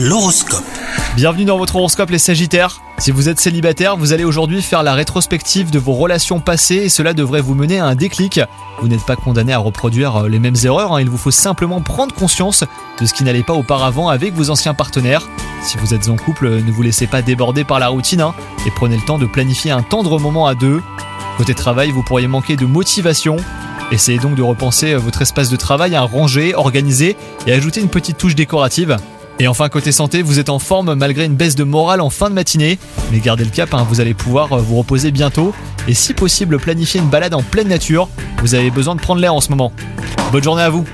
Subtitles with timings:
[0.00, 0.62] L'horoscope.
[1.16, 2.80] Bienvenue dans votre horoscope les Sagittaires.
[2.98, 6.88] Si vous êtes célibataire, vous allez aujourd'hui faire la rétrospective de vos relations passées et
[6.88, 8.40] cela devrait vous mener à un déclic.
[8.80, 11.00] Vous n'êtes pas condamné à reproduire euh, les mêmes erreurs, hein.
[11.00, 12.62] il vous faut simplement prendre conscience
[13.00, 15.28] de ce qui n'allait pas auparavant avec vos anciens partenaires.
[15.64, 18.34] Si vous êtes en couple, ne vous laissez pas déborder par la routine hein,
[18.68, 20.80] et prenez le temps de planifier un tendre moment à deux.
[21.38, 23.38] Côté travail, vous pourriez manquer de motivation.
[23.90, 27.16] Essayez donc de repenser euh, votre espace de travail à ranger, organiser
[27.48, 28.96] et ajouter une petite touche décorative.
[29.40, 32.28] Et enfin, côté santé, vous êtes en forme malgré une baisse de morale en fin
[32.28, 32.78] de matinée.
[33.12, 35.54] Mais gardez le cap, hein, vous allez pouvoir euh, vous reposer bientôt.
[35.86, 38.08] Et si possible, planifier une balade en pleine nature.
[38.40, 39.72] Vous avez besoin de prendre l'air en ce moment.
[40.32, 40.84] Bonne journée à vous